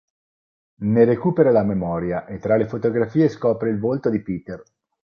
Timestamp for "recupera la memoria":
1.05-2.25